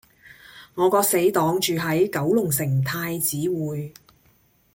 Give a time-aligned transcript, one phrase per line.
[0.73, 3.93] 我個死黨住喺九龍城太子匯